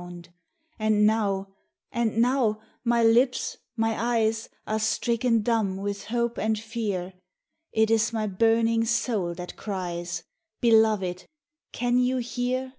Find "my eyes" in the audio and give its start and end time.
3.76-4.48